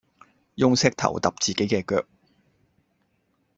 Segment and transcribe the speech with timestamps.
[0.55, 2.07] 用石頭砸自己嘅腳